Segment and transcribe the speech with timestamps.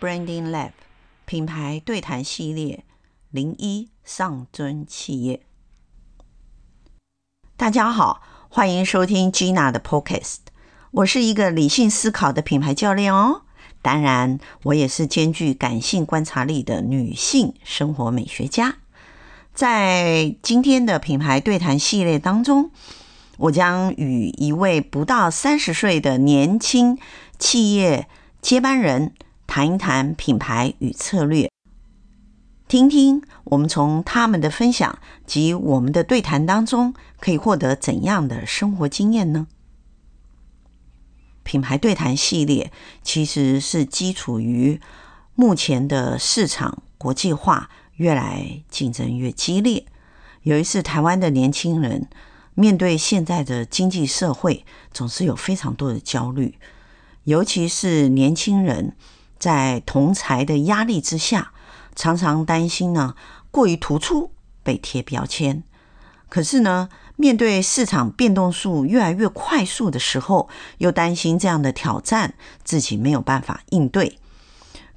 [0.00, 0.70] Branding Lab
[1.24, 2.84] 品牌对谈系列
[3.30, 5.40] 零一上尊企业。
[7.56, 10.38] 大家好，欢迎收听 Gina 的 Podcast。
[10.90, 13.42] 我是一个理性思考的品牌教练哦，
[13.80, 18.76] 当然，我也是兼具感性观察力的女性生活美学家。
[19.54, 22.70] 在今天的品牌对谈系列当中，
[23.38, 26.98] 我将与一位不到三十岁的年轻
[27.38, 28.08] 企业
[28.40, 29.14] 接班人
[29.54, 31.50] 谈一谈品牌与策略，
[32.68, 39.46] 听听我们从他们的分享及我们的对谈当中可以获得怎样的生活经验呢？
[41.42, 44.80] 品牌对谈系列其实是基础于
[45.34, 49.84] 目前的市场国际化越来竞争越激烈，
[50.44, 52.08] 有一次台湾的年轻人。
[52.54, 56.54] 面对现在的经济社会，总是有非常多的焦虑，
[57.24, 58.96] 尤其是年轻人
[59.42, 61.50] 在同才的压力之下，
[61.96, 63.16] 常常担心呢
[63.50, 64.30] 过于突出
[64.62, 65.64] 被贴标签。
[66.28, 70.48] 可是呢，面对市场变动数越来越快速的时候，
[70.78, 74.20] 又担心这样的挑战自己没有办法应对，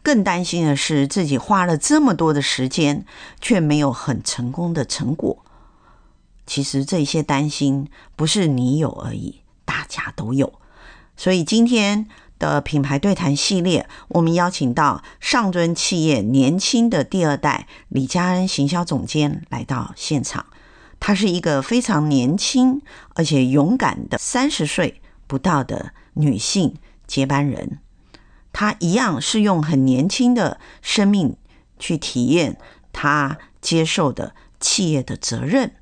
[0.03, 3.03] 更担心的是自己花了这么多的时间，
[3.41, 5.43] 却没有很成功的成果。
[6.45, 10.53] 其实这些担心不是你有而已，大家都有。
[11.17, 12.07] 所以今天
[12.49, 20.45] 的品牌对谈系列，我们邀请到上尊企业年轻的第二代李佳恩行销总监来到现场。
[20.99, 22.81] 她是一个非常年轻
[23.15, 26.75] 而且勇敢的三十岁不到的女性
[27.05, 27.79] 接班人。
[28.53, 31.35] 她一样是用很年轻的生命
[31.77, 32.57] 去体验
[32.93, 35.73] 她接受的企业的责任。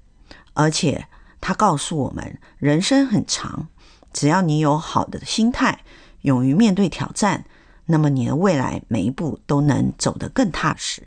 [0.55, 1.07] 而且
[1.41, 3.67] 他告诉我们，人生很长，
[4.13, 5.83] 只要你有好的心态，
[6.23, 7.45] 勇于面对挑战，
[7.85, 11.03] 那么你的未来每一步都能走得更踏实。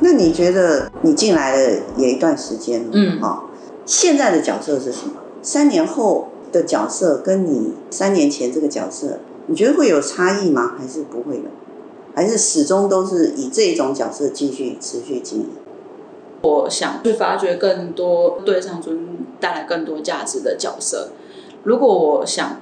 [0.00, 3.48] 那你觉得你进来了也一段时间了，嗯，好，
[3.86, 5.14] 现在的角色是什么？
[5.40, 6.28] 三年后。
[6.52, 10.74] 的角色跟你三年前这个角色，你觉得会有差异吗？
[10.78, 11.42] 还是不会有？
[12.16, 15.48] 还是始终都是以这种角色继续持续经营？
[16.40, 21.10] 我想去发掘更多对上尊带来更多价值的角色。
[21.64, 22.56] 如果我想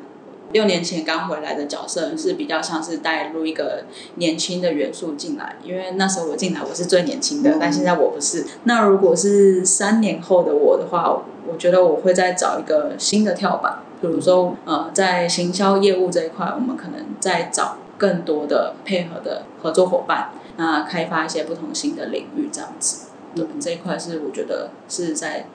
[0.51, 3.85] 六年前刚回来的角色是比较像是带入一个
[4.17, 8.45] 年轻的元素进来，因为那时候我进来我是最年轻的，但现在我不是。
[8.65, 13.79] 那如果是三年后的我的话，我觉得我会再找一个新的跳板。
[14.01, 23.07] 比如说，呃，在行销业务这一块，我们可能再找更多的配合的合作伙伴，那开发一些不同新的领域，这样子。
[23.35, 25.47] 对，这一块是我觉得是在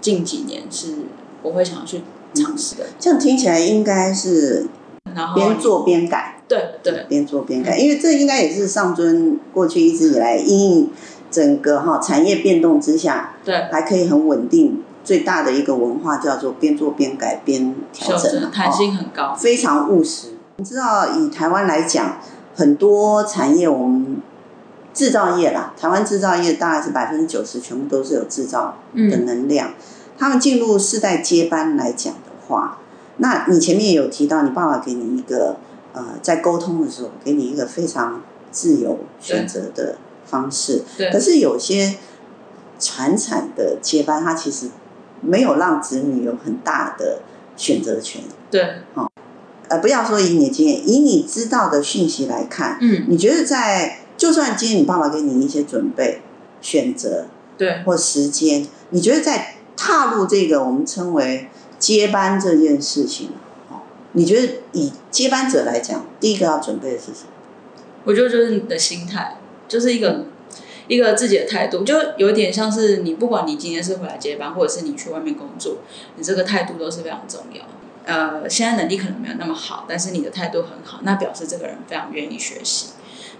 [0.00, 0.94] 近几年是
[1.42, 2.02] 我会想要去
[2.34, 2.86] 尝试的。
[2.98, 4.66] 这样听起来应该是
[5.14, 10.90] 然后边做边改，对对，边做边改，因为这应该也是上尊过去一直以来因应
[11.30, 14.82] 整个哈产业变动之下，对，还可以很稳定。
[15.04, 20.35] 最大的一个文化叫做边做边改边调整，弹性很高，非常务实。
[20.58, 22.18] 你知道，以台湾来讲，
[22.54, 24.22] 很多产业我们
[24.94, 29.68] 制造业啦，台湾制造业大概是百分之九十全部都是有制造的能量。
[29.68, 29.74] 嗯、
[30.16, 32.78] 他们进入世代接班来讲的话，
[33.18, 35.56] 那你前面有提到，你爸爸给你一个
[35.92, 40.82] 呃，在沟通的时候给你一个非常自由选择的方式。
[40.96, 41.10] 对。
[41.10, 41.96] 可是有些
[42.78, 44.70] 传产的接班，他其实。
[45.22, 47.20] 没有让子女有很大的
[47.56, 48.20] 选择权。
[48.50, 49.10] 对，哦，
[49.68, 56.22] 呃，不要说以你的经验，以你知道的讯息来看，嗯，你觉得在就算今天你爸爸给你一些准备、
[56.60, 57.26] 选择，
[57.58, 61.48] 对，或时间，你觉得在踏入这个我们称为
[61.78, 63.30] 接班这件事情，
[63.70, 63.82] 哦，
[64.12, 67.28] 你觉得以接班者来讲，第一个要准备的是什么？
[68.04, 69.36] 我觉得就是你的心态，
[69.68, 70.08] 就是一个。
[70.10, 70.26] 嗯
[70.88, 75.78] 一个自己的态度，就有点像是你，不管你今天是回来接班，或者是你去外面工作，
[76.14, 77.64] 你这个态度都是非常重要。
[78.06, 82.90] 呃，现在能力可能没有那么好，但是你的态度很好，那表示这个人非常愿意学习。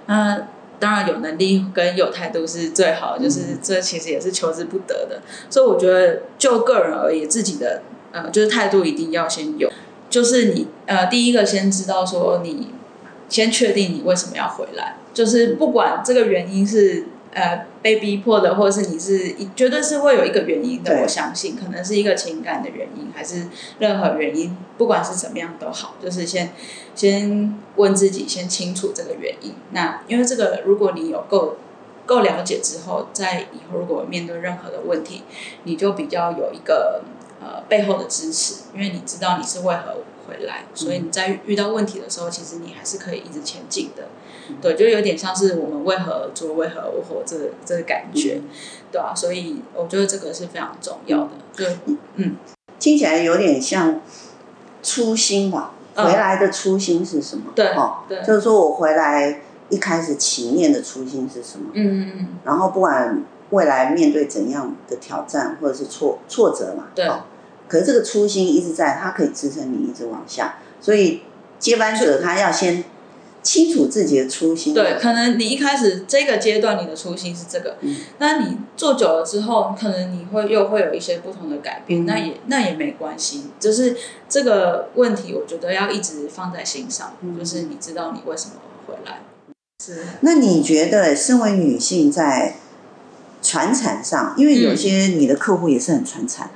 [0.07, 0.49] 那
[0.79, 5.23] 当然有能力跟有态度是最好的，就是这其实也是求之不得的。
[5.49, 7.83] 所以我觉得就个人而言，自己的
[8.13, 9.71] 呃就是态度一定要先有，
[10.11, 12.71] 就是你呃第一个先知道说你
[13.29, 17.07] 先确定你为什么要回来，就是不管这个原因是。
[17.37, 21.03] 呃，被逼迫的，或者是你是绝对是会有一个原因的。
[21.03, 23.47] 我相信，可能是一个情感的原因，还是
[23.79, 26.55] 任何原因，不管是怎么样都好，就是先
[26.95, 29.53] 先问自己，先清楚这个原因。
[29.73, 31.57] 那因为这个，如果你有够
[32.07, 35.25] 够了解之后，在以后如果面对任何的问题，
[35.65, 37.03] 你就比较有一个
[37.43, 39.97] 呃背后的支持，因为你知道你是为何
[40.27, 44.09] 回来，所以你在遇到问题的时候，其实你还是可以一直前进的。
[44.61, 48.41] 对，就有点像是我们为何而做，为何而活这个这个感觉，
[48.91, 51.31] 对啊，所以我觉得这个是非常重要的。
[51.57, 51.77] 对，
[52.17, 52.37] 嗯，
[52.79, 54.01] 听起来有点像
[54.83, 55.73] 初心吧？
[55.95, 57.53] 回来的初心是什么？
[57.55, 61.71] 对，哦，对，就是说我回来一开始起念的初心是什么？
[61.75, 62.29] 嗯嗯嗯。
[62.45, 67.09] 然后不管未来面对怎样的挑战或者是挫挫折嘛，对。
[67.69, 70.57] 可是这个初心一直在，它可以支撑你一直往下。
[70.81, 71.23] 所以
[71.59, 72.85] 接班者他要先。
[73.47, 74.75] 清楚自己的初心。
[74.75, 83.97] 对，可能你一开始这个阶段你的初心是这个，嗯，那你做久了之后，可能你会又会有一些不同的改变，嗯、那也那也没关系，就是
[84.29, 88.55] 这个问题，我觉得要一直放在心上，嗯，就是你知道你为什么
[88.89, 89.21] 回来。
[89.81, 90.05] 是。
[90.23, 92.57] 那你觉得，身为女性在
[93.41, 96.51] 传产上，因为有些你的客户也是很传产。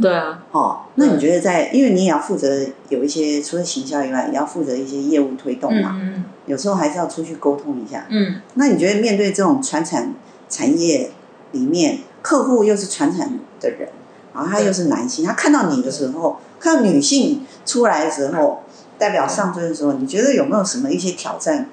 [0.00, 10.14] 对啊，哦，那你觉得在，因为你也要负责有一些除了行销以外，也要负责一些业务推动嘛，嗯，有时候还是要出去沟通一下，嗯，那你觉得面对这种传产
[10.48, 11.10] 产业
[11.50, 13.88] 里面，客户又是传产的人，
[14.32, 18.62] 然后他又是男性，他看到你的时候，看到女性出来的时候，
[18.96, 21.68] 代表上尊的时候，你觉得有没有什么一些挑战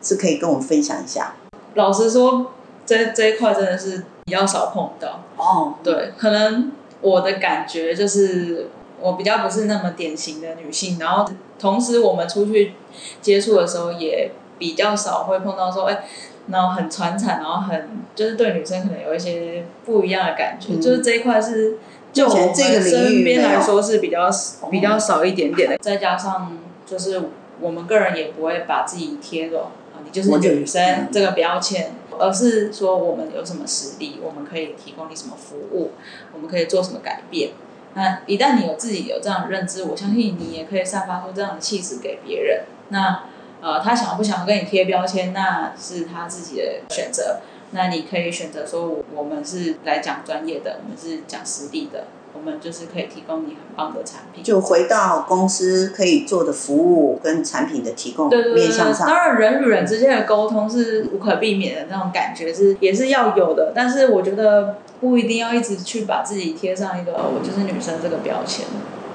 [0.00, 1.34] 是可以跟我们分享一下？
[1.74, 2.52] 老实说，
[2.86, 6.70] 这这一块真的是比较少碰到哦，对，可能。
[7.00, 8.68] 我的感觉就是，
[9.00, 12.72] 我比较不是那么典型的女性，然后同时我们出去
[13.20, 16.04] 接触的时候，也比较少会碰到说，哎，
[16.48, 21.76] 然后很传产，然后很就是对女生可能有一些不一样的感觉，嗯、就是这一块是
[22.12, 24.30] 就我们身边来说是比较
[24.70, 26.56] 比较少一点点的，再加上
[26.86, 27.20] 就是
[27.60, 29.70] 我们个人也不会把自己贴着啊，
[30.06, 31.92] 你就是女生这个标签。
[32.18, 35.90] 而是说我们有什么实力，我们可以提供你什么服务，
[36.32, 37.50] 我们可以做什么改变。
[37.92, 42.64] 那一旦你有自己有这样的认知，我相信你也可以散发出这样的气质给别人。
[42.88, 43.24] 那
[43.60, 47.40] 呃，他想不想跟你贴标签，那是他自己的选择。
[47.72, 52.04] 那你可以选择说，我们是来讲专业的，我们是讲实力的。
[52.36, 58.68] 我们就是可以提供你很棒的产品，就回到公司可以做的服务跟产品的提供，对对对，
[59.00, 63.72] 当然人与人之间的沟通是无可避免的，那种感觉是也是要有的。
[63.74, 68.66] 但是我觉得不一定要一直去把自己贴上一个我就是女生这个标签。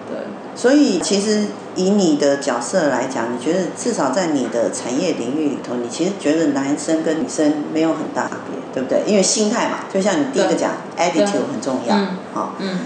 [0.10, 0.18] 对，
[0.56, 9.04] 所以其实以你的角色来讲，你觉得至少在你的产业领域里头，你其实觉得男生跟女生没有很大差别，对不对？
[9.06, 11.96] 因为心态嘛，就像你第一个讲，attitude 很重要，
[12.34, 12.80] 好，嗯。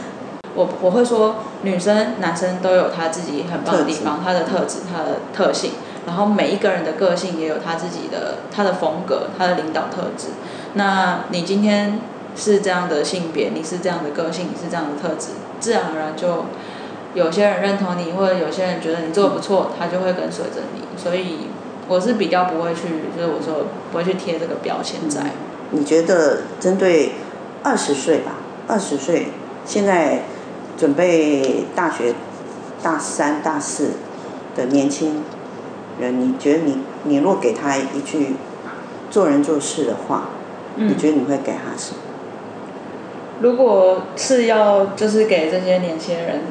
[0.56, 5.72] 我我会说，女生、男生都有他自己很棒的地方，他的特质、他的特性，
[6.08, 10.30] 然后每一个人的个性也有他自己的他的风格、他的领导特质。
[10.76, 12.00] 那你今天
[12.38, 16.46] 是这样的性别，你是这样的个性，你是这样的特质，自然而然就
[17.14, 20.82] 有些人认同你，或者有些人觉得你做的不错，他就会跟随着你。
[20.96, 21.50] 所以
[21.90, 22.82] 我是比较不会去，
[23.14, 25.32] 就是我说不会去贴这个标签在。
[25.72, 27.16] 你觉得针对
[27.62, 28.38] 二十岁吧，
[28.70, 29.28] 二十岁
[29.66, 30.22] 现在。
[30.78, 32.14] 准备大学
[32.82, 33.92] 大三、大四
[34.56, 35.24] 的年轻
[36.00, 38.36] 人，你觉得你你若给他一句
[39.10, 40.30] 做人做事的话，
[40.76, 42.00] 嗯，你觉得你会给他什么？
[43.42, 46.42] 如果是要就是给这些年轻人，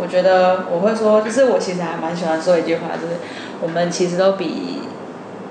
[0.00, 3.14] 我觉得我会说，就是我其实还蛮喜欢说一句话，就是
[3.60, 4.80] 我们其实都比。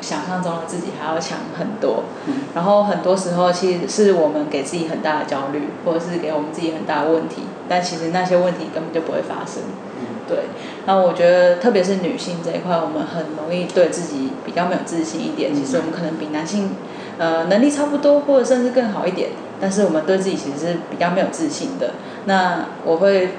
[0.01, 2.03] 想象中的自己还要强很多，
[2.55, 9.63] 然后很多时候其实是我们给自己很大的焦虑，或者是给我们自己很大的问题，但其实那些问题根本就不会发生。
[10.27, 10.37] 对，
[10.85, 15.53] 那我觉得特别是女性这一块，我们很容易对自己比较没有自信一点。
[15.53, 16.69] 其实我们可能比男性，
[17.17, 19.29] 呃，能力差不多，或者甚至更好一点，
[19.59, 21.93] 但是我们对自己其实是比较没有自信的。
[22.25, 23.29] 那我会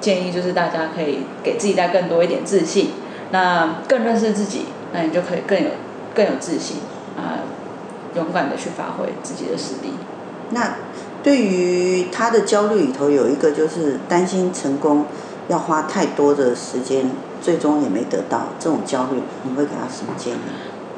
[0.00, 2.90] 建议就是大家可以给自己带更多一点自信，
[3.32, 5.70] 那更认识自己，那你就可以更有。
[6.16, 6.78] 更有自信
[7.16, 7.44] 啊，
[8.14, 9.92] 勇敢的去发挥自己的实力。
[10.50, 10.76] 那
[11.22, 15.04] 对于他的焦虑里头有一个就是担心成功
[15.48, 17.10] 要花太多的时间，
[17.42, 20.38] 最终也没得到这种焦虑，你会给他什么建议？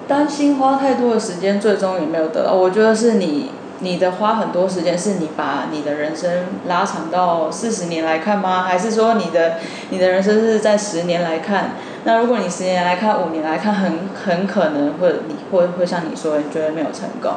[0.06, 2.54] 担心花太多的时间，最终也没有得到。
[2.54, 6.30] 我觉得是你你的花很多时间，是你把你的人生
[6.66, 8.62] 拉长到四十年来看吗？
[8.62, 9.56] 还是说你的
[9.90, 11.72] 你的人生是在十年来看？
[12.08, 17.32] 那如果你十年来看，五年来看，很很可能会你会会像你说，你觉得没有成功。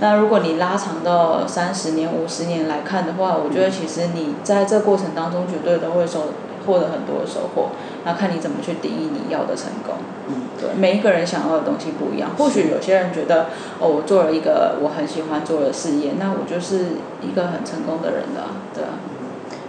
[0.00, 6.32] 那如果你拉长到三十年、五十年来看的话，我觉得其实你在这过程当中绝对都会收
[6.64, 7.68] 获得很多的收获。
[8.06, 9.96] 那看你怎么去定义你要的成功。
[10.28, 12.30] 嗯，对，每一个人想要的东西不一样。
[12.38, 18.96] 或许有些人觉得，哦，我做了一个我很喜欢做的事业，那我就是一个很成功的人了，对啊。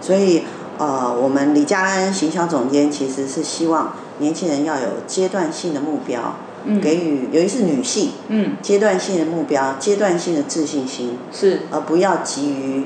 [0.00, 0.44] 所以，
[0.78, 6.34] 呃，我们李佳恩行销总监其实是希望年轻人要有阶段性的目标，
[6.64, 12.84] 嗯，给予，尤其是女性，嗯，阶段性的目标，阶段性的自信心，是，而不要急于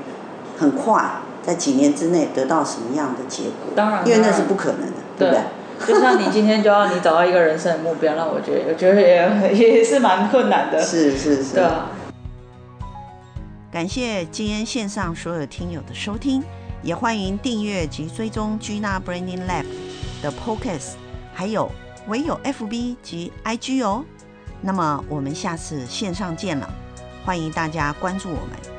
[0.59, 1.03] 很快
[1.43, 3.73] 在几年之内得到什么样的结果。
[3.75, 4.93] 当然，因为那是不可能的。
[5.19, 10.83] 对，对，就像你今天就要你找到一个人生的目标，那我觉得我觉得也 也是蛮困难的。
[10.83, 11.55] 是是是。
[11.55, 11.89] 对啊。
[13.73, 16.43] 感谢今天线上所有听友的收听，
[16.83, 19.65] 也欢迎订阅及追踪 Gina Branding Lab
[20.23, 20.93] 的 Podcast，
[21.33, 21.71] 还有
[22.07, 24.05] 唯有 FB 及 IG 哦。
[24.61, 26.69] 那么我们下次线上见了，
[27.25, 28.72] 欢迎大家关注我们。